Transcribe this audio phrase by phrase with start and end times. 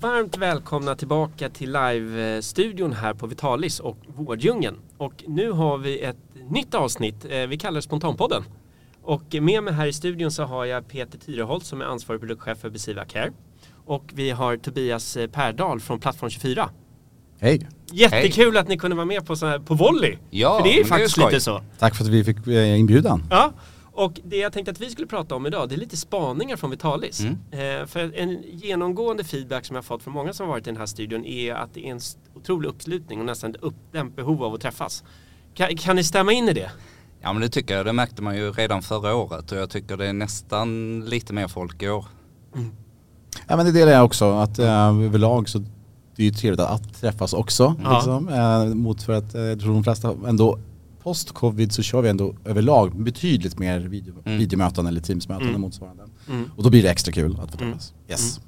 [0.00, 4.76] Varmt välkomna tillbaka till live-studion här på Vitalis och Vårddjungeln.
[4.98, 6.16] Och nu har vi ett
[6.50, 8.44] nytt avsnitt, eh, vi kallar det Spontanpodden.
[9.02, 12.58] Och med mig här i studion så har jag Peter Tyreholt som är ansvarig produktchef
[12.58, 13.32] för Besiva Care.
[13.86, 16.70] Och vi har Tobias eh, Perdal från Plattform 24.
[17.40, 17.68] Hej!
[17.92, 20.16] Jättekul att ni kunde vara med på, så här, på volley.
[20.30, 21.24] Ja, för det är ju är faktiskt skoj.
[21.24, 21.62] lite så.
[21.78, 23.26] Tack för att vi fick eh, inbjudan.
[23.30, 23.52] Ja,
[24.04, 26.70] och det jag tänkte att vi skulle prata om idag det är lite spaningar från
[26.70, 27.20] Vitalis.
[27.20, 27.36] Mm.
[27.50, 30.70] Eh, för en genomgående feedback som jag har fått från många som har varit i
[30.70, 32.00] den här studion är att det är en
[32.34, 35.04] otrolig uppslutning och nästan ett uppdämt behov av att träffas.
[35.54, 36.70] Kan, kan ni stämma in i det?
[37.20, 39.96] Ja men det tycker jag, det märkte man ju redan förra året och jag tycker
[39.96, 42.06] det är nästan lite mer folk i år.
[43.48, 45.58] Ja men det delar jag också, att eh, överlag så
[46.16, 47.74] det är ju trevligt att, att träffas också.
[47.84, 47.94] Ja.
[47.94, 50.58] Liksom, eh, mot för att eh, jag tror de flesta ändå
[51.02, 54.38] post-covid så kör vi ändå överlag betydligt mer video, Mm.
[54.38, 55.54] videomöten eller teamsmöten Mm.
[55.54, 56.02] och motsvarande.
[56.28, 56.50] Mm.
[56.56, 57.94] Och då blir det extra kul att få träffas.
[58.08, 58.40] Yes.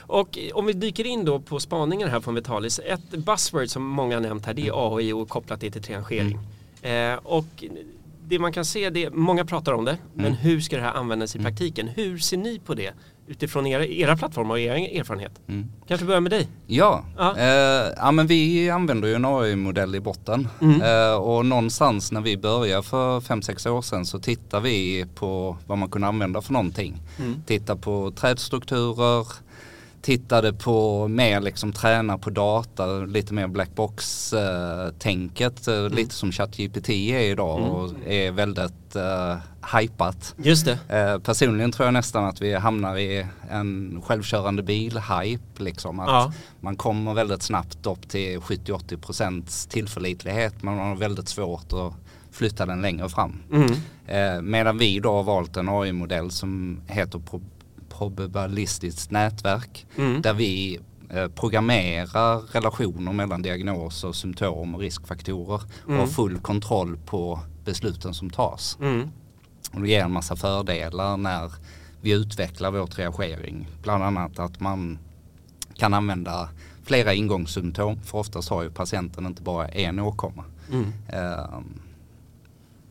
[0.00, 2.78] Och eh, om vi dyker in då på spaningar här från Vitalis.
[2.78, 6.38] Ett buzzword som många har nämnt här det är AI och kopplat det till triangering.
[6.82, 7.64] Eh, och
[8.28, 11.36] det man kan se det, många pratar om det, men hur ska det här användas
[11.36, 11.88] i praktiken?
[11.88, 12.92] Hur ser ni på det
[13.30, 15.32] utifrån era, era plattformar och er erfarenhet?
[15.48, 15.66] Mm.
[15.88, 16.48] Kanske börja med dig?
[16.66, 17.36] Ja, Ja.
[17.38, 20.82] Eh, ja men vi använder ju en AI-modell i botten Mm.
[20.82, 25.78] eh, och någonstans när vi började för 5-6 år sedan så tittar vi på vad
[25.78, 27.02] man kunde använda för någonting.
[27.18, 27.42] Mm.
[27.46, 29.26] Titta på trädstrukturer,
[30.02, 34.86] tittade på mer liksom träna på data, lite mer blackbox eh,
[35.68, 39.36] eh, lite som ChatGPT är idag och är väldigt eh,
[39.78, 40.34] hypat.
[40.36, 40.78] Just det.
[40.88, 45.62] Eh, personligen tror jag nästan att vi hamnar i en självkörande bil-hype.
[45.62, 46.32] Liksom, att Ja.
[46.60, 51.94] Man kommer väldigt snabbt upp till 70-80% tillförlitlighet men man har väldigt svårt att
[52.32, 53.42] flytta den längre fram.
[53.52, 53.72] Mm.
[54.06, 57.18] Eh, medan vi då har valt en AI-modell som heter
[58.00, 59.86] probabilistiskt nätverk.
[59.96, 60.22] Mm.
[60.22, 60.80] Där vi
[61.10, 68.30] eh, programmerar relationer mellan diagnoser, symptom och riskfaktorer och har full kontroll på besluten som
[68.30, 68.78] tas.
[68.80, 69.08] Mm.
[69.72, 71.52] Och det ger en massa fördelar när
[72.00, 73.68] vi utvecklar vår triagering.
[73.82, 74.98] Bland annat att man
[75.74, 76.48] kan använda
[76.84, 78.00] flera ingångssymptom.
[78.04, 80.44] För oftast har ju patienten inte bara en åkomma.
[80.72, 80.92] Mm.
[81.08, 81.80] Ehm,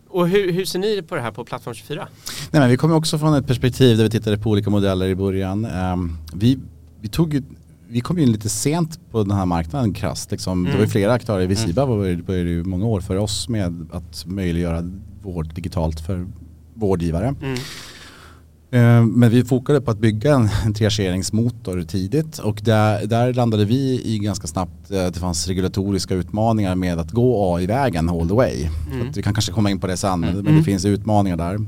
[0.09, 2.07] Och hur, hur ser ni på det här på Plattform 24?
[2.51, 5.15] Nej, men vi kommer också från ett perspektiv där vi tittade på olika modeller i
[5.15, 5.65] början.
[5.65, 6.59] Ehm, vi,
[7.01, 7.43] vi, tog ju,
[7.87, 10.31] vi kom in lite sent på den här marknaden krasst.
[10.31, 10.63] Liksom.
[10.63, 10.89] Det var ju Mm.
[10.89, 11.47] flera aktörer.
[11.47, 16.27] Visiba började, började ju många år före oss med att möjliggöra vård digitalt för
[16.73, 17.35] vårdgivare.
[17.41, 17.59] Mm.
[18.71, 23.65] Eh, Men vi fokade på att bygga en, en triageringsmotor tidigt och där, där landade
[23.65, 28.27] vi i ganska snabbt eh, att det fanns regulatoriska utmaningar med att gå AI-vägen all
[28.27, 28.65] the way.
[29.09, 31.59] Att vi kan kanske komma in på det sen men, men det finns utmaningar där.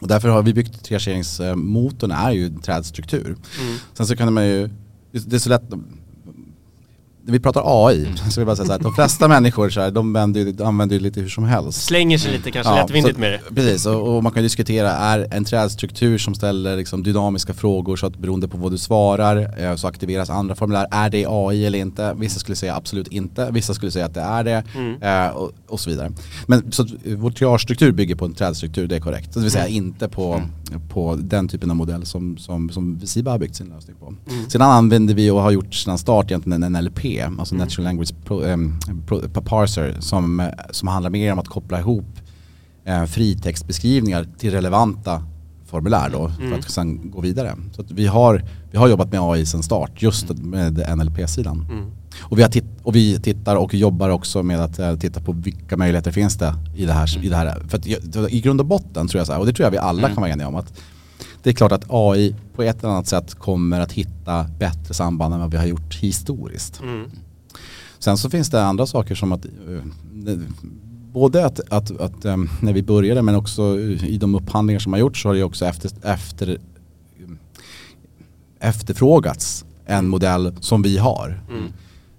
[0.00, 3.26] Och därför har vi byggt triageringsmotorn är ju en trädstruktur.
[3.26, 3.76] Mm.
[3.94, 4.70] Sen så kan man ju,
[5.12, 5.70] det är så lätt,
[7.28, 9.90] vi pratar AI så vill jag bara säga så här, de flesta människor så här,
[9.90, 11.82] de använder använder ju lite hur som helst.
[11.84, 13.54] Slänger sig lite kanske Ja, lättvindigt så- med det.
[13.54, 18.06] Precis, och, och man kan diskutera, är en trädstruktur som ställer liksom dynamiska frågor så
[18.06, 20.86] att beroende på vad du svarar eh, så aktiveras andra formulär.
[20.90, 22.14] Är det AI eller inte?
[22.18, 25.02] Vissa skulle säga absolut inte, vissa skulle säga att det är det Mm.
[25.02, 26.12] eh, och, och så vidare.
[26.46, 29.32] Men så eh, vår triagestruktur bygger på en trädstruktur, det är korrekt.
[29.32, 30.42] Så det vill säga inte på,
[30.88, 34.14] på den typen av modell som, som, som Visiba har byggt sin lösning på.
[34.48, 38.42] Sedan använder vi och har gjort sedan start egentligen en NLP, alltså Natural Language pro,
[39.06, 42.20] pro, Parser, som, som handlar mer om att koppla ihop
[42.84, 45.22] eh, fritextbeskrivningar till relevanta
[45.66, 47.56] formulär då för att sen gå vidare.
[47.72, 51.66] Så vi, har, vi har jobbat med AI sedan start just med NLP-sidan.
[51.70, 51.84] Mm.
[52.22, 55.32] Och, vi har titt- och vi tittar och jobbar också med att eh, titta på
[55.32, 57.24] vilka möjligheter finns det i det här.
[57.24, 57.62] I, det här.
[57.68, 57.86] För att,
[58.32, 60.16] i grund och botten tror jag så här, och det tror jag vi alla kan
[60.16, 60.72] vara eniga om att
[61.46, 65.34] det är klart att AI på ett eller annat sätt kommer att hitta bättre samband
[65.34, 66.80] än vad vi har gjort historiskt.
[66.80, 67.10] Mm.
[67.98, 70.38] Sen så finns det andra saker som att eh,
[71.12, 75.00] både att, att, att eh, när vi började men också i de upphandlingar som har
[75.00, 76.58] gjorts så har det också efter, efter,
[78.60, 81.42] efterfrågats en modell som vi har.
[81.50, 81.72] Mm.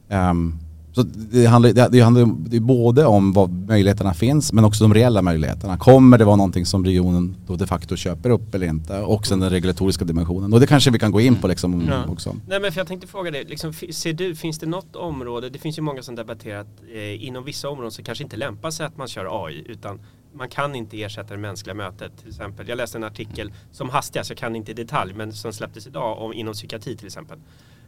[0.09, 0.59] Ehm,
[0.97, 4.93] Så det handlar, det, det handlar det både om vad möjligheterna finns men också de
[4.93, 5.77] reella möjligheterna.
[5.77, 8.99] Kommer det vara någonting som regionen då de facto köper upp eller inte?
[8.99, 10.53] Och sen den regulatoriska dimensionen.
[10.53, 12.11] Och det kanske vi kan gå in på liksom Ja.
[12.11, 12.35] också.
[12.47, 15.59] Nej men för jag tänkte fråga dig, liksom, ser du, finns det något område, det
[15.59, 18.85] finns ju många som debatterar att eh, inom vissa områden så kanske inte lämpar sig
[18.85, 19.99] att man kör AI utan
[20.33, 22.11] man kan inte ersätta det mänskliga mötet.
[22.19, 25.53] Till exempel, jag läste en artikel som hastigast, jag kan inte i detalj, men som
[25.53, 27.37] släpptes idag om, inom psykiatri till exempel.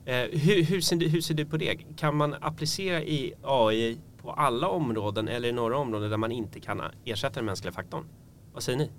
[0.05, 1.75] Eh, hur, hur, ser du, hur ser du på det?
[1.97, 6.59] Kan man applicera i AI på alla områden eller i några områden där man inte
[6.59, 8.03] kan ersätta den mänskliga faktorn?
[8.53, 8.89] Vad säger ni?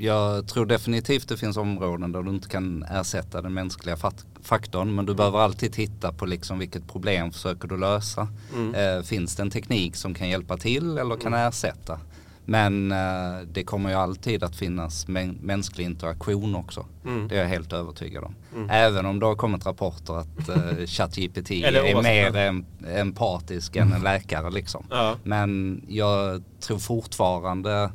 [0.00, 3.96] Jag tror definitivt det finns områden där du inte kan ersätta den mänskliga
[4.42, 8.28] faktorn men du behöver alltid titta på liksom vilket problem försöker du lösa.
[8.54, 8.74] Mm.
[8.74, 12.00] Eh, finns det en teknik som kan hjälpa till eller kan ersätta?
[12.44, 16.86] Men eh, det kommer ju alltid att finnas mä- mänsklig interaktion också.
[17.04, 17.28] Mm.
[17.28, 18.34] Det är jag helt övertygad om.
[18.54, 18.70] Mm.
[18.70, 22.64] Även om det har kommit rapporter att eh, ChatGPT är mer em-
[23.00, 24.86] empatisk än en läkare liksom.
[24.90, 25.14] Ja.
[25.22, 27.90] Men jag tror fortfarande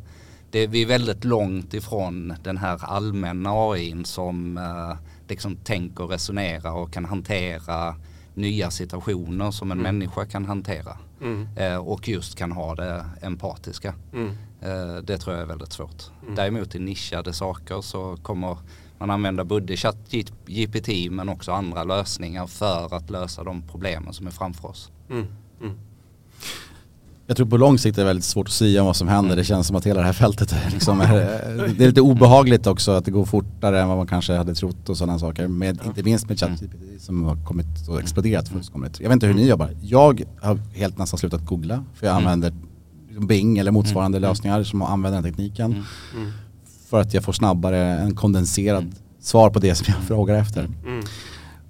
[0.52, 4.98] det, vi är väldigt långt ifrån den här allmänna AIn som eh,
[5.28, 7.96] liksom tänker, resonerar och kan hantera
[8.34, 10.98] nya situationer som en människa kan hantera.
[11.22, 11.48] Mm.
[11.58, 13.94] Eh, och just kan ha det empatiska.
[14.14, 14.30] Mm.
[14.62, 16.04] Eh, det tror jag är väldigt svårt.
[16.36, 18.58] Däremot i nischade saker så kommer
[19.08, 24.32] man använda både ChatGPT men också andra lösningar för att lösa de problemen som är
[24.32, 24.92] framför oss.
[25.10, 25.26] Mm.
[25.62, 25.76] Mm.
[27.28, 29.36] Jag tror på lång sikt är det väldigt svårt att säga om vad som händer.
[29.36, 31.08] Det känns som att hela det här fältet är, liksom är,
[31.78, 34.90] det är lite obehagligt också att det går fortare än vad man kanske hade trott
[34.90, 35.48] och sådana saker.
[35.48, 39.00] Med, Inte minst med ChatGPT som har kommit och exploderat fullkomligt.
[39.00, 39.70] Jag vet inte hur ni jobbar.
[39.82, 42.54] Jag har helt nästan slutat googla för jag använder
[43.08, 45.84] liksom Bing eller motsvarande lösningar som använder den tekniken.
[46.94, 47.04] Mm.
[47.04, 48.86] För att jag får snabbare en kondenserad
[49.20, 50.70] svar på det som jag frågar efter.
[50.86, 51.00] Mm.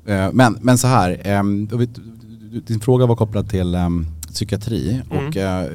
[0.06, 1.68] Eh, Men, men så här, ehm,
[2.68, 5.28] din fråga var kopplad till ehm, psykiatri Mm.
[5.28, 5.70] och eh,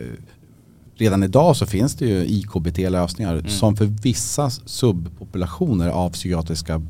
[0.99, 3.49] redan idag så finns det ju IKBT-lösningar Mm.
[3.49, 6.83] som för vissa subpopulationer av psykiatriska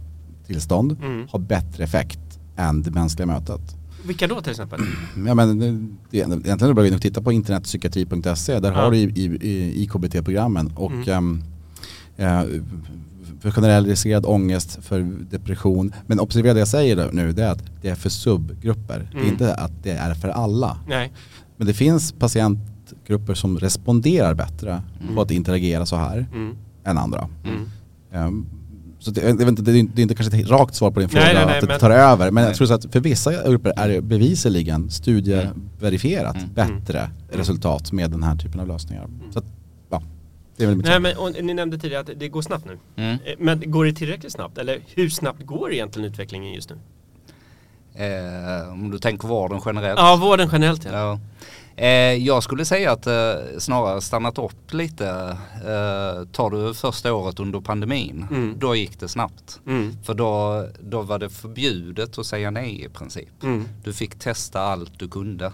[0.46, 1.26] tillstånd Mm.
[1.31, 2.20] har bättre effekt
[2.56, 3.61] än det mänskliga mötet.
[4.06, 4.81] Vilka då till exempel?
[5.26, 5.70] Ja, men, det,
[6.11, 8.61] det, egentligen är det bara att gå in och titta på internetpsykiatri.se.
[8.61, 8.81] Där Ja.
[8.84, 10.72] har du i, i, i IKBT-programmen.
[10.76, 11.08] Och Mm.
[11.08, 11.57] ehm, eh,
[13.40, 15.00] för generaliserad ångest, för
[15.30, 15.92] depression.
[16.06, 19.08] Men observera det jag säger nu, det är att det är för subgrupper.
[19.12, 19.32] Det är Mm.
[19.32, 20.78] inte att det är för alla.
[20.88, 21.12] Nej.
[21.56, 24.82] Men det finns patientgrupper som responderar bättre
[25.14, 26.56] på att interagera så här Mm.
[26.84, 27.28] än andra.
[27.44, 27.68] Mm.
[28.12, 28.46] Ehm,
[29.00, 31.34] så det, jag inte, det, är, inte- kanske ett rakt svar på din fråga Nej,
[31.34, 32.30] nej, nej, att det men- tar över.
[32.30, 36.48] Men jag tror så att för vissa grupper är det bevisligen studieverifierat Mm.
[36.54, 39.06] bättre resultat med den här typen av lösningar.
[39.34, 39.42] Så
[40.58, 42.78] det är väl mitt Nej men och, ni nämnde tidigare att det går snabbt nu.
[42.96, 43.19] Mm.
[43.25, 44.58] Eh, Men går det tillräckligt snabbt?
[44.58, 46.78] Eller hur snabbt går egentligen utvecklingen just nu?
[47.94, 49.99] Eh, om du tänker vården generellt.
[50.00, 50.90] Ja, vården generellt ja.
[50.93, 51.19] Ja.
[51.84, 55.08] Eh, jag skulle säga att eh, snarare stannat upp lite.
[55.55, 58.54] Eh, tar du första året under pandemin, Mm.
[58.58, 59.61] då gick det snabbt.
[59.66, 59.96] Mm.
[60.04, 63.43] För då, då var det förbjudet att säga nej i princip.
[63.43, 63.69] Mm.
[63.84, 65.52] Du fick testa allt du kunde.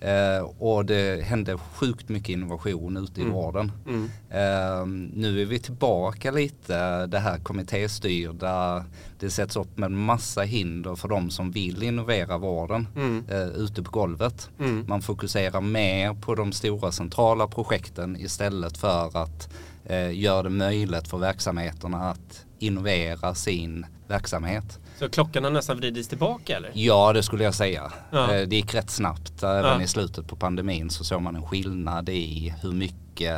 [0.00, 3.34] Eh, och det hände sjukt mycket innovation ute i Mm.
[3.34, 3.72] vården.
[3.86, 4.04] Mm.
[4.30, 8.84] Eh, nu är vi tillbaka lite det här kommittéstyrda.
[9.18, 13.24] Det sätts upp med massa hinder för de som vill innovera vården Mm.
[13.30, 14.50] eh, ute på golvet.
[14.60, 14.84] Mm.
[14.88, 19.48] Man fokuserar mer på de stora centrala projekten istället för att
[19.84, 24.78] eh, göra det möjligt för verksamheterna att innovera sin verksamhet.
[24.98, 26.70] Så klockan har nästan vridits tillbaka eller?
[26.74, 27.92] Ja, det skulle jag säga.
[28.10, 28.34] Ja.
[28.34, 29.42] Eh, Det gick rätt snabbt.
[29.42, 29.82] Även Ja.
[29.82, 33.36] i slutet på pandemin så såg man en skillnad i hur mycket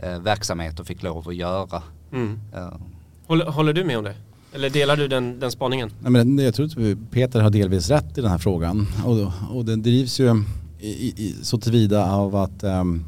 [0.00, 1.82] eh, verksamheter fick lov att göra.
[2.12, 2.40] Mm.
[3.26, 4.14] Håller, håller du med om det?
[4.54, 5.90] Eller delar du den, den spaningen?
[6.00, 8.86] Nej, men jag tror att Peter har delvis rätt i den här frågan.
[9.04, 10.42] Och, och den drivs ju
[10.80, 10.88] i,
[11.24, 13.04] i, så tillvida av att ehm,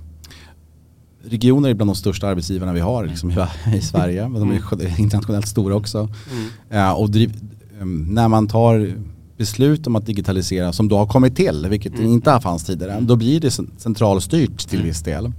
[1.25, 3.35] regioner är bland de största arbetsgivarna vi har liksom, i,
[3.77, 4.29] i Sverige.
[4.29, 4.51] Men de
[4.85, 5.99] är internationellt stora också.
[5.99, 6.45] Mm.
[6.69, 7.33] Ja, och driv,
[7.81, 8.95] ehm, när man tar
[9.37, 12.07] beslut om att digitalisera som då har kommit till, vilket Mm.
[12.13, 14.89] inte fanns tidigare, då blir det cen- centralstyrt till Mm.
[14.89, 15.25] viss del.
[15.27, 15.35] Mm.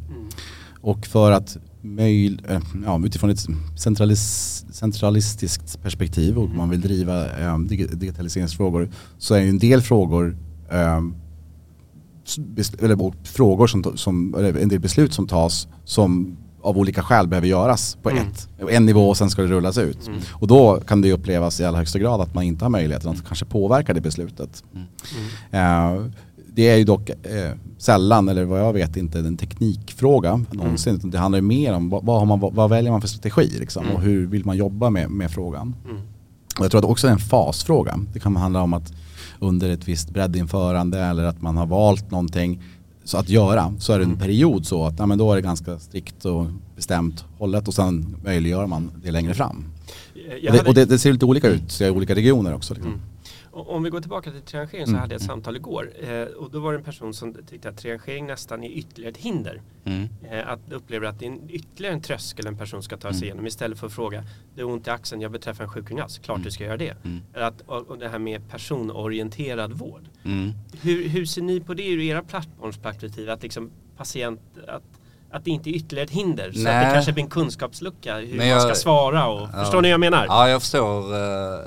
[0.82, 3.46] Och för att möj, eh, ja, utifrån ett
[3.78, 9.82] centralis, centralistiskt perspektiv och man vill driva eh, dig- digitaliseringsfrågor så är ju en del
[9.82, 10.38] frågor
[10.72, 11.02] eh,
[12.82, 17.48] eller frågor som, som, eller en del beslut som tas som av olika skäl behöver
[17.48, 18.24] göras på Mm.
[18.28, 20.08] ett, en nivå och sen ska det rullas ut.
[20.08, 20.20] Mm.
[20.32, 23.26] Och då kan det upplevas i allra högsta grad att man inte har möjligheten att
[23.28, 24.64] kanske påverka det beslutet.
[24.74, 24.86] Mm.
[25.98, 26.06] Eh,
[26.54, 30.96] det är ju dock eh, sällan, eller vad jag vet, inte en teknikfråga någonsin.
[30.96, 33.08] Utan det handlar ju mer om vad, vad, har man, vad, vad väljer man för
[33.08, 33.96] strategi liksom, Mm.
[33.96, 35.76] och hur vill man jobba med, med frågan.
[35.86, 35.98] Mm.
[36.60, 38.00] Och jag tror att det också är en fasfråga.
[38.14, 38.94] Det kan handla om att
[39.42, 42.62] under ett visst breddinförande eller att man har valt någonting
[43.04, 44.20] så att göra så är det en Mm.
[44.22, 46.46] period så att ja, men då är det ganska strikt och
[46.76, 49.64] bestämt hållet och sen möjliggör man det längre fram.
[50.14, 52.74] Jag och det, hade- och det, det ser lite olika ut i olika regioner också.
[52.74, 52.92] Liksom.
[52.92, 53.02] Mm.
[53.54, 55.02] Om vi går tillbaka till triangering så Mm.
[55.02, 57.78] hade jag ett samtal igår eh, och då var det en person som tyckte att
[57.78, 59.62] triangering nästan är ytterligare ett hinder.
[59.86, 60.08] Mm.
[60.32, 63.18] Eh, att upplever att det är en, ytterligare en tröskel en person ska ta sig
[63.18, 63.24] Mm.
[63.24, 64.24] igenom istället för att fråga
[64.56, 66.46] det är ont i axeln, jag beträffar en sjukgymnast, klart Mm.
[66.46, 66.96] du ska göra det.
[67.06, 67.20] Mm.
[67.34, 70.04] Att, och, det här med personorienterad vård.
[70.26, 70.52] Mm.
[70.82, 73.30] Hur, hur ser ni på det ur era plattformsperspektiv?
[73.30, 74.84] Att liksom patient, att,
[75.32, 76.86] att det inte är ytterligare ett hinder så att Nej.
[76.88, 79.60] det kanske blir en kunskapslucka hur Men man jag- ska svara och, Ja.
[79.60, 80.26] förstår ni vad jag menar?
[80.26, 81.60] Ja, jag förstår eh,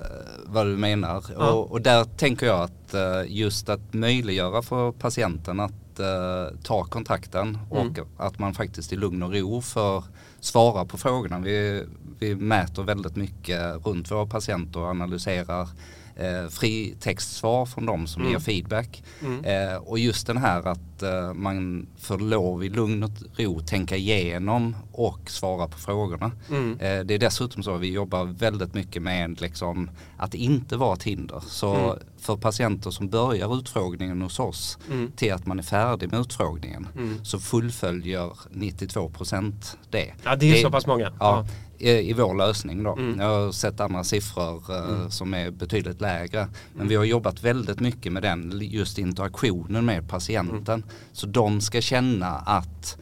[0.54, 1.24] vad du menar.
[1.38, 1.52] Ja.
[1.52, 6.84] Och, och där tänker jag att eh, just att möjliggöra för patienten att eh, ta
[6.84, 8.06] kontakten och Mm.
[8.16, 10.04] att man faktiskt i lugn och ro får
[10.40, 11.38] svara på frågorna.
[11.38, 11.84] Vi,
[12.18, 15.68] vi mäter väldigt mycket runt våra patienter och analyserar
[16.16, 18.32] eh, fritextsvar från dem som Mm.
[18.32, 19.02] ger feedback.
[19.22, 19.44] Mm.
[19.44, 23.96] Eh, och just den här att eh, man får lov i lugn och ro tänka
[23.96, 26.32] igenom och svara på frågorna.
[26.50, 26.72] Mm.
[26.72, 30.94] Eh, det är dessutom så att vi jobbar väldigt mycket med liksom, att inte vara
[30.94, 31.40] ett hinder.
[31.46, 31.98] Så Mm.
[32.24, 35.12] För patienter som börjar utfrågningen hos oss Mm.
[35.16, 37.24] till att man är färdig med utfrågningen Mm.
[37.24, 40.12] så fullföljer 92% det.
[40.24, 41.12] Ja, det är så pass många.
[41.20, 41.46] Ja,
[41.78, 42.92] i, i vår lösning då.
[42.96, 43.20] Mm.
[43.20, 44.62] Jag har sett andra siffror
[44.94, 45.10] Mm.
[45.10, 46.48] som är betydligt lägre.
[46.74, 50.74] Men vi har jobbat väldigt mycket med den, just interaktionen med patienten.
[50.82, 50.88] Mm.
[51.12, 52.98] Så de ska känna att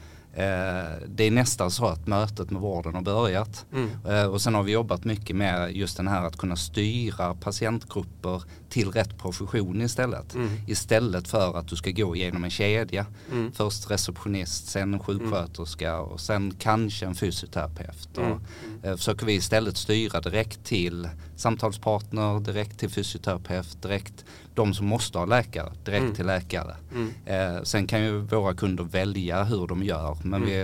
[1.06, 3.66] det är nästan så att mötet med vården har börjat.
[3.72, 3.90] Mm.
[4.08, 8.42] Eh, och sen har vi jobbat mycket med just den här att kunna styra patientgrupper
[8.68, 10.34] till rätt profession istället.
[10.34, 10.50] Mm.
[10.66, 13.06] Istället för att du ska gå igenom en kedja.
[13.32, 13.52] Mm.
[13.52, 18.18] Först receptionist, sen en sjuksköterska och sen kanske en fysioterapeut.
[18.18, 18.32] Mm.
[18.32, 18.40] Och,
[18.86, 24.24] eh, försöker vi istället styra direkt till samtalspartner, direkt till fysioterapeut, direkt
[24.54, 26.14] de som måste ha läkare, direkt Mm.
[26.14, 26.76] till läkare.
[26.94, 27.11] Mm.
[27.56, 30.49] Eh, sen kan ju våra kunder välja hur de gör men Mm.
[30.49, 30.61] vi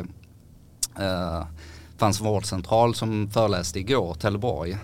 [1.04, 1.44] eh,
[1.96, 4.76] fanns en vårdcentral som föreläste igår, Trelleborg.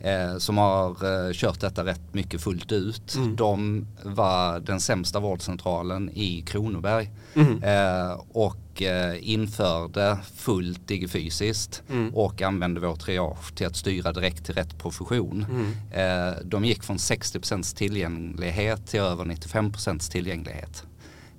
[0.00, 0.88] Eh, som har
[1.26, 3.14] eh, kört detta rätt mycket fullt ut.
[3.14, 3.36] Mm.
[3.36, 7.10] De var den sämsta vårdcentralen i Kronoberg.
[7.34, 7.62] Mm.
[7.62, 12.14] Eh, och eh, införde fullt digifysiskt Mm.
[12.14, 15.46] och använde vår triage till att styra direkt till rätt profession.
[15.50, 16.28] Mm.
[16.30, 20.84] Eh, de gick från 60% tillgänglighet till över 95% tillgänglighet.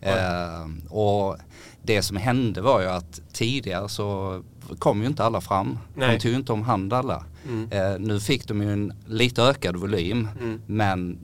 [0.01, 1.38] Eh, och
[1.84, 4.41] det som hände var ju att tidigare så
[4.80, 5.77] kom ju inte alla fram.
[5.96, 6.15] Nej.
[6.15, 7.24] De tog ju inte om hand alla.
[7.48, 7.70] Mm.
[7.72, 10.62] Eh, nu fick de ju en lite ökad volym Mm.
[10.65, 11.18] men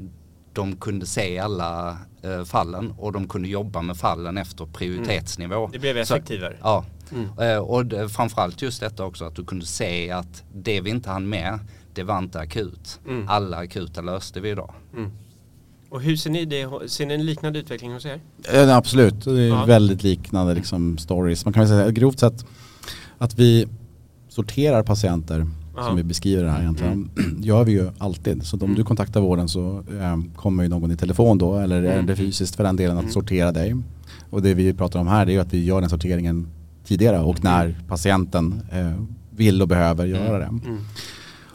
[0.54, 5.70] de kunde se alla eh, fallen och de kunde jobba med fallen efter prioritetsnivå.
[5.74, 6.58] Det blev Så- effektivare.
[6.62, 7.30] Ja, Mm.
[7.40, 11.10] Eh, och det, framförallt just detta också att du kunde se att det vi inte
[11.10, 11.60] hann med,
[11.94, 13.00] det var inte akut.
[13.08, 13.26] Mm.
[13.30, 14.74] Alla akuta löste vi idag.
[14.96, 15.12] Mm.
[15.90, 16.68] Och hur ser ni det?
[16.90, 18.22] Ser ni en liknande utveckling hos er?
[18.54, 19.66] Ja, absolut, det är Ja.
[19.66, 21.46] väldigt liknande liksom, stories.
[21.46, 22.46] Man kan väl säga grovt sett
[23.18, 23.66] att vi
[24.30, 25.84] sorterar patienter Ja.
[25.84, 27.10] som vi beskriver det här egentligen.
[27.42, 28.44] gör vi ju alltid.
[28.44, 28.76] Så om Mm.
[28.76, 32.06] du kontaktar vården så eh, kommer ju någon i telefon då eller är Mm.
[32.06, 33.14] det fysiskt för den delen att Mm.
[33.14, 33.76] sortera dig.
[34.30, 36.48] Och det vi pratar om här det är ju att vi gör den sorteringen
[36.86, 38.94] tidigare och när patienten eh,
[39.36, 40.46] vill och behöver göra det.
[40.46, 40.78] Mm.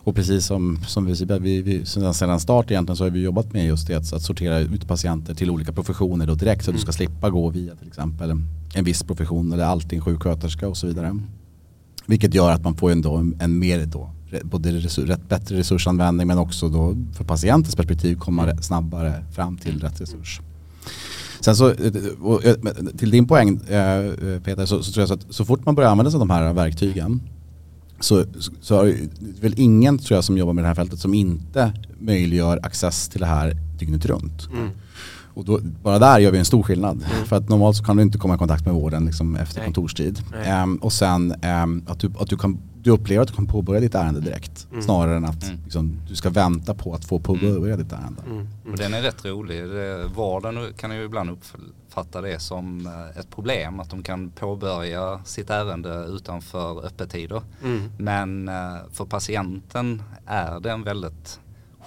[0.05, 3.53] Och precis som, som vi, vi, vi sedan, sedan start egentligen så har vi jobbat
[3.53, 6.75] med just det att, att sortera ut patienter till olika professioner då direkt så att
[6.77, 6.93] du ska Mm.
[6.97, 8.31] slippa gå via till exempel
[8.75, 11.19] en viss profession eller alltid en sjuksköterska och så vidare.
[12.07, 14.11] Vilket gör att man får en, en mer då,
[14.43, 19.57] både resur, rätt, bättre resursanvändning men också då för patientens perspektiv komma rätt snabbare fram
[19.57, 20.41] till rätt resurs.
[21.41, 21.93] Sen så, eh,
[22.23, 22.55] och, eh,
[22.99, 25.75] till din poäng eh, eh, Peter, så, så tror jag så att så fort man
[25.75, 27.21] börjar använda sig av de här verktygen
[28.01, 28.25] så,
[28.61, 29.09] så har ju
[29.41, 33.21] väl ingen tror jag som jobbar med det här fältet som inte möjliggör access till
[33.21, 34.49] det här dygnet runt.
[34.53, 34.71] Mm.
[35.35, 37.05] Och då, bara där gör vi en stor skillnad.
[37.13, 37.27] Mm.
[37.27, 39.65] För att normalt så kan du inte komma i kontakt med vården liksom efter Nej.
[39.67, 40.23] kontorstid.
[40.33, 40.49] Nej.
[40.49, 43.81] Ehm, och sen ehm, att, du, att du, kan, du upplever att du kan påbörja
[43.81, 44.67] ditt ärende direkt.
[44.71, 44.83] Mm.
[44.83, 45.59] Snarare än att Mm.
[45.65, 48.23] liksom, du ska vänta på att få påbörja ditt ärende.
[48.31, 48.47] Mm.
[48.73, 49.63] Och den är rätt rolig.
[50.15, 55.51] Vården kan ju ibland uppfatta det som eh, ett problem att de kan påbörja sitt
[55.51, 57.43] ärende utanför öppettider.
[57.65, 57.91] Mm.
[57.99, 61.41] Men eh, för patienten är det en väldigt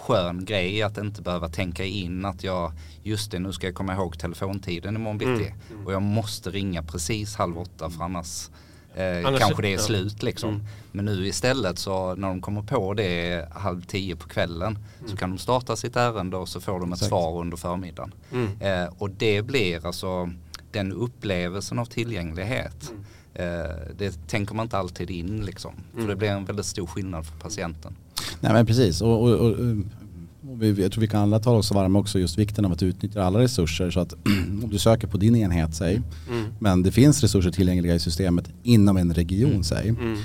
[0.08, 2.72] skön grej att inte behöva tänka in att jag,
[3.04, 5.32] just det nu ska jag komma ihåg telefontiden imorgon bitti.
[5.32, 5.54] Mm.
[5.72, 5.86] Mm.
[5.86, 8.50] Och jag måste ringa precis halv åtta för annars,
[8.96, 9.80] eh, Annars- kanske det är ja.
[9.80, 10.50] slut liksom.
[10.50, 10.66] Mm.
[10.92, 15.18] Men nu istället så när de kommer på det halv tio på kvällen så Mm.
[15.18, 17.10] kan de starta sitt ärende och så får de ett Exakt.
[17.10, 18.14] svar under förmiddagen.
[18.32, 18.50] Mm.
[18.62, 20.30] Eh, och det blir alltså
[20.72, 22.92] den upplevelsen av tillgänglighet.
[22.92, 23.04] Mm.
[23.62, 25.74] Eh, det tänker man inte alltid in liksom.
[25.92, 26.10] För Mm.
[26.10, 27.96] det blir en väldigt stor skillnad för patienten.
[28.42, 29.02] Nej men precis.
[29.02, 29.56] Och, och, och,
[30.50, 32.84] Och vi, jag tror vi kan alla tala oss varma också just vikten av att
[32.84, 34.14] utnyttja alla resurser så att
[34.64, 36.46] om du söker på din enhet säg, Mm.
[36.60, 40.18] men det finns resurser tillgängliga i systemet inom en region säg, Mm.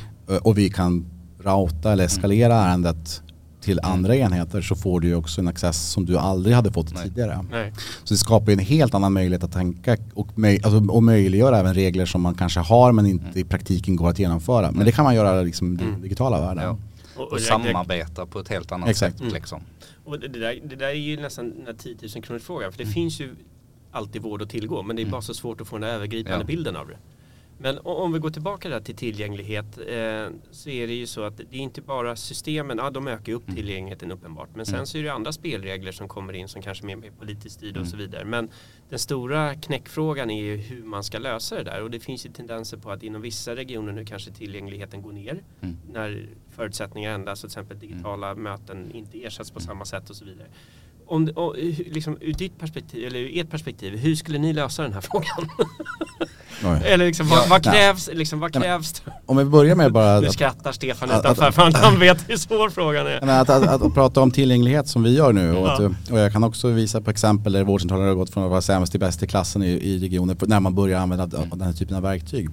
[0.43, 1.05] och vi kan
[1.45, 3.23] routa eller eskalera ärendet
[3.61, 6.95] till andra enheter så får du ju också en access som du aldrig hade fått
[6.95, 7.05] Nej.
[7.05, 7.45] tidigare.
[7.51, 7.73] Nej.
[8.05, 11.59] Så det skapar ju en helt annan möjlighet att tänka och, möj, alltså, och möjliggöra
[11.59, 14.71] även regler som man kanske har men inte i praktiken går att genomföra.
[14.73, 16.03] Men det kan man göra liksom, i den Mm.
[16.03, 16.65] digitala världen.
[16.65, 16.77] Ja.
[17.23, 19.13] Och, och samarbeta på ett helt annat Exakt.
[19.13, 19.35] sätt Mm.
[19.35, 19.63] liksom.
[20.05, 22.73] Och det, där, det där är ju nästan den här 10 000 kronors frågan.
[22.73, 23.35] För det finns ju
[23.91, 24.83] alltid vård att tillgå.
[24.83, 26.45] Men det är bara så svårt att få den där övergripande Ja.
[26.47, 26.99] bilden av det.
[27.63, 31.37] Men om vi går tillbaka där till tillgänglighet eh, så är det ju så att
[31.37, 34.49] det är inte bara systemen, ja de ökar upp tillgängligheten uppenbart.
[34.55, 34.87] Men sen Mm.
[34.87, 37.87] så är det andra spelregler som kommer in som kanske är mer politiskt styrda och
[37.87, 37.91] Mm.
[37.91, 38.25] så vidare.
[38.25, 38.49] Men
[38.89, 41.83] den stora knäckfrågan är ju hur man ska lösa det där.
[41.83, 45.43] Och det finns ju tendenser på att inom vissa regioner nu kanske tillgängligheten går ner.
[45.61, 45.77] Mm.
[45.93, 46.27] När
[46.57, 49.67] förutsättningar ändras, till exempel digitala möten inte ersätts på Mm.
[49.67, 50.49] samma sätt och så vidare.
[51.11, 54.53] Om, det- och, hur- liksom, ur ditt perspektiv, eller ur ert perspektiv, hur skulle ni
[54.53, 55.49] lösa den här frågan?
[56.85, 58.11] Eller liksom, vad, vad krävs?
[58.13, 59.03] Liksom, vad Nej, krävs?
[59.27, 61.99] Om vi börjar med bara Nu att, skrattar Stefan att- utanför att- för han- han
[61.99, 63.11] vet hur svår frågan är.
[63.11, 65.73] Nej, men att, att, att, prata om tillgänglighet som vi gör nu och, Ja.
[65.87, 68.63] att, och jag kan också visa på exempel där vårdcentraler har gått från att vara
[68.63, 71.97] sämst till bäst i klassen i, i regionen när man börjar använda den här typen
[71.97, 72.49] av verktyg.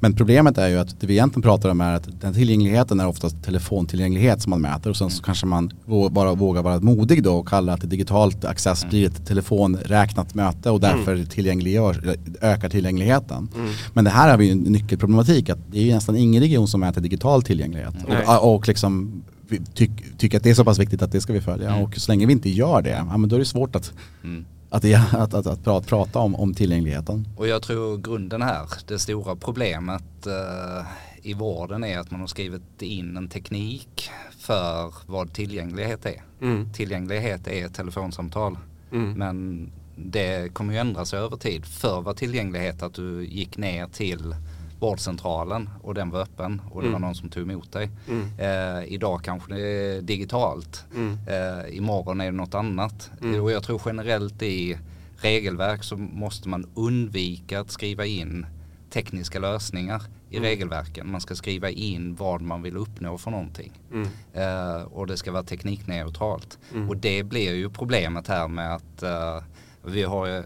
[0.00, 3.06] Men problemet är ju att det vi egentligen pratar om är att den tillgängligheten är
[3.06, 7.22] oftast telefontillgänglighet som man mäter och sen så kanske man vå- bara vågar vara modig
[7.22, 13.48] då och kalla att digitalt access blir ett telefonräknat möte och därför tillgängliggör, ökar tillgängligheten.
[13.54, 13.70] Mm.
[13.92, 17.00] Men det här har vi en nyckelproblematik att det är nästan ingen region som mäter
[17.00, 17.94] digital tillgänglighet.
[18.08, 18.26] Nej.
[18.26, 21.32] Och, och liksom vi tyck, tycker att det är så pass viktigt att det ska
[21.32, 21.70] vi följa.
[21.70, 21.82] Mm.
[21.82, 23.92] Och så länge vi inte gör det, ja, men då är det svårt att,
[24.24, 24.44] Mm.
[24.70, 27.28] att, att, att, att, att prata, prata om, om tillgängligheten.
[27.36, 30.86] Och jag tror grunden här, det stora problemet eh,
[31.22, 36.22] i vården är att man har skrivit in en teknik för vad tillgänglighet är.
[36.42, 36.72] Mm.
[36.72, 38.58] Tillgänglighet är ett telefonsamtal.
[38.92, 39.12] Mm.
[39.12, 41.66] Men det kommer ju ändra sig över tid.
[41.66, 44.34] Förr var tillgänglighet att du gick ner till
[44.80, 46.92] vårdcentralen och den var öppen och det Mm.
[47.02, 47.90] var någon som tog emot dig.
[48.08, 48.26] Mm.
[48.38, 50.84] Eh, idag kanske det är digitalt.
[50.94, 51.18] Mm.
[51.28, 53.10] Eh, imorgon är det något annat.
[53.22, 53.42] Mm.
[53.42, 54.78] Och jag tror generellt i
[55.16, 58.46] regelverk så måste man undvika att skriva in
[58.90, 60.48] tekniska lösningar i Mm.
[60.48, 61.10] regelverken.
[61.10, 63.72] Man ska skriva in vad man vill uppnå för någonting.
[63.92, 64.08] Mm.
[64.32, 66.58] Eh, och det ska vara teknikneutralt.
[66.74, 66.88] Mm.
[66.88, 69.42] Och det blir ju problemet här med att eh,
[69.84, 70.42] vi har ju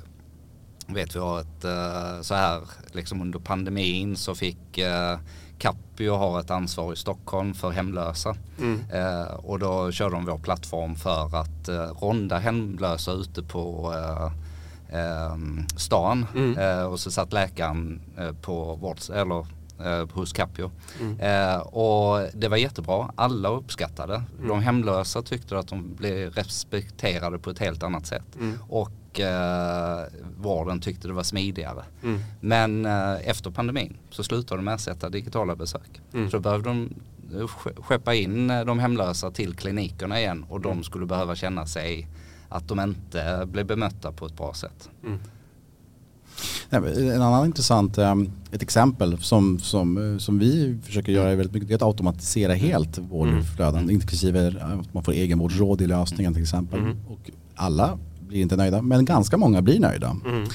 [0.87, 2.61] vet vi har ett eh, så här
[2.93, 4.79] liksom under pandemin så fick
[5.59, 8.37] Capio ha ett ansvar i Stockholm för hemlösa.
[8.59, 8.81] Mm.
[8.93, 14.33] Eh, och då körde de vår plattform för att eh, ronda hemlösa ute på eh,
[14.95, 15.37] eh,
[15.77, 16.27] stan.
[16.37, 16.59] Mm.
[16.59, 19.47] Eh, och så satt läkaren eh, på vårds, eller
[19.85, 20.71] eh, hos Capio.
[21.01, 21.21] Mm.
[21.21, 24.15] Eh, och det var jättebra, alla uppskattade.
[24.39, 24.49] Mm.
[24.49, 28.37] De hemlösa tyckte att de blev respekterade på ett helt annat sätt.
[28.41, 28.59] Mm.
[28.69, 30.05] Och eh,
[30.37, 31.83] vården tyckte det var smidigare.
[32.03, 32.21] Mm.
[32.41, 36.01] Men eh, efter pandemin så slutade de ersätta digitala besök.
[36.15, 36.31] Mm.
[36.31, 36.95] Så då behövde de
[37.49, 40.85] ske- skeppa in de hemlösa till klinikerna igen och de Mm.
[40.85, 42.09] skulle behöva känna sig
[42.49, 44.89] att de inte blev bemötta på ett bra sätt.
[45.05, 45.19] Mm.
[46.71, 51.37] Nej, En annan intressant, um, ett exempel som, som, eh, som vi försöker göra är
[51.37, 53.91] väldigt mycket, det är att automatisera helt vårdflöden, Mm.
[53.91, 56.81] inklusive att man får egenvårdsråd i lösningen till exempel.
[56.81, 56.97] Mm.
[57.09, 60.17] Och alla blir inte nöjda, men ganska många blir nöjda.
[60.27, 60.49] Mm.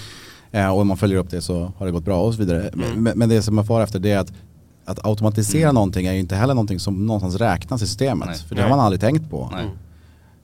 [0.52, 2.68] Eh, och om man följer upp det så har det gått bra och så vidare.
[2.68, 3.04] Mm.
[3.04, 4.34] Men, men det som man får efter det är att,
[4.86, 5.76] att automatisera Mm.
[5.76, 8.28] någonting är ju inte heller någonting som någonstans räknas i systemet.
[8.28, 8.38] Nej.
[8.38, 9.50] För det har man aldrig tänkt på.
[9.54, 9.66] Nej.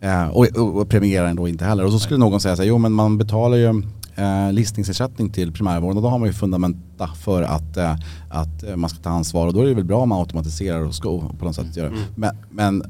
[0.06, 1.86] Eh, och, och, och premierar då inte heller.
[1.86, 3.84] Och så skulle någon säga så här, jo men man betalar ju
[4.15, 7.96] eh, listningsersättning till primärvården och då har man ju fundamenta för att, eh,
[8.30, 10.86] att eh, man ska ta ansvar och då är det väl bra om man automatiserar
[10.86, 12.00] och ska på något sätt göra Mm.
[12.15, 12.84] men, men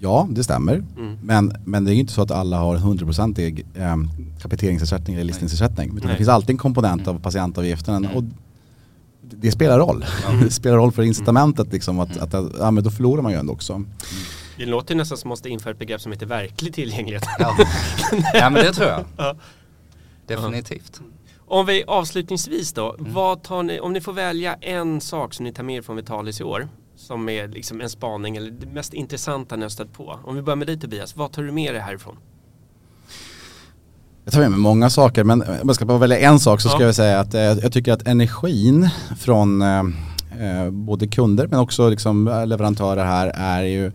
[0.00, 0.74] ja, det stämmer.
[0.74, 1.18] Mm.
[1.22, 3.96] Men, men det är ju inte så att alla har 100% eh,
[4.42, 5.88] kapiteringsersättning eller listningsersättning.
[5.88, 6.10] Utan Nej.
[6.10, 8.16] det finns alltid en komponent av patientavgiften Mm.
[8.16, 8.24] och
[9.30, 10.04] det spelar roll.
[10.28, 10.34] Ja.
[10.44, 13.38] det spelar roll för incitamentet liksom att, att, att ja, men då förlorar man ju
[13.38, 13.82] ändå också.
[14.56, 17.24] Det låter nästan som att man måste införa ett begrepp som heter verklig tillgänglighet.
[17.38, 17.56] Ja.
[18.34, 19.04] ja men det tror jag.
[19.16, 19.36] Ja.
[20.26, 21.00] Definitivt.
[21.46, 25.52] Om vi avslutningsvis då, vad tar ni, om ni får välja en sak som ni
[25.52, 28.94] tar med er från Vitalis i år som är liksom en spaning eller det mest
[28.94, 30.18] intressanta ni har stött på.
[30.24, 32.16] Om vi börjar med dig Tobias, vad tar du med dig härifrån?
[34.24, 36.68] Jag tar med mig många saker men om jag ska bara välja en sak så
[36.68, 36.86] ska Ja.
[36.86, 38.88] jag säga att eh, jag tycker att energin
[39.18, 39.78] från eh,
[40.38, 43.92] eh, både kunder men också liksom leverantörer här är ju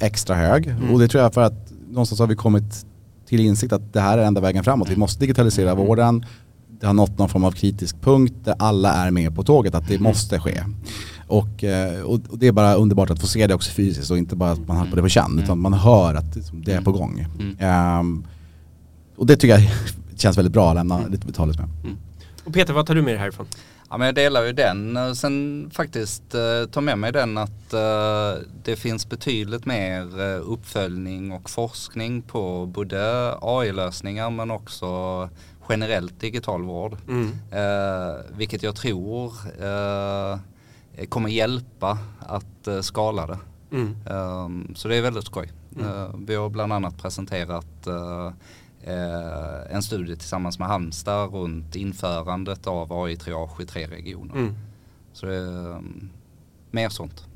[0.00, 0.66] extra hög.
[0.66, 0.90] Mm.
[0.90, 2.86] Och det tror jag för att någonstans har vi kommit
[3.28, 4.88] till insikt att det här är enda vägen framåt.
[4.90, 5.86] Vi måste digitalisera Mm.
[5.86, 6.24] vården.
[6.80, 9.88] Det har nått någon form av kritisk punkt där alla är med på tåget att
[9.88, 10.62] det måste ske.
[11.26, 14.18] Och, eh, och och det är bara underbart att få se det också fysiskt och
[14.18, 16.80] inte bara att man har på det på känn utan man hör att det är
[16.80, 17.26] på gång.
[17.40, 17.56] Mm.
[17.60, 18.24] Ehm,
[19.16, 19.70] och det tycker jag
[20.16, 21.68] känns väldigt bra att lämna lite Vitalis med.
[22.44, 23.46] Och Peter, vad tar du med dig härifrån?
[23.90, 24.96] Ja men jag delar ju den.
[24.96, 30.40] Eh, Sen faktiskt eh, ta med mig den att eh, det finns betydligt mer eh,
[30.50, 35.28] uppföljning och forskning på både AI-lösningar men också
[35.68, 36.96] generellt digital vård.
[37.08, 37.32] Mm.
[37.50, 40.38] Eh, vilket jag tror eh,
[41.08, 43.38] kommer hjälpa att eh, skala det.
[43.72, 43.96] Mm.
[44.06, 45.52] Um, så det är väldigt skoj.
[45.80, 47.88] Uh, vi har bland annat presenterat
[49.70, 54.34] en studie tillsammans med Halmstad runt införandet av AI-triage i tre regioner.
[54.34, 54.54] Mm.
[55.12, 56.10] Så det är um,
[56.70, 57.26] mer sånt.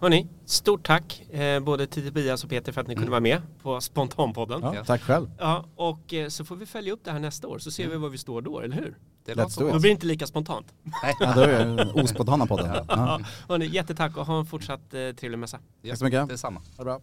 [0.00, 3.10] Hörni, stort tack eh, både till Tobias och Peter för att ni kunde Mm.
[3.10, 4.60] vara med på Spontanpodden.
[4.62, 4.74] Ja.
[4.74, 5.30] Ja, tack själv.
[5.76, 8.08] och eh, så får vi följa upp det här nästa år så ser vi var
[8.08, 8.98] vi står då, eller hur?
[9.24, 10.66] Det låter Då blir det inte lika spontant.
[11.02, 11.14] Nej.
[11.20, 12.66] Ja, då är det ospontana podden.
[12.74, 12.84] Ja.
[12.88, 13.20] Ja.
[13.48, 15.58] Hörni, jättetack och ha en fortsatt eh, trevlig mässa.
[15.82, 16.28] Ja, Tack så mycket.
[16.28, 16.60] Detsamma.
[16.60, 17.00] Ha det bra.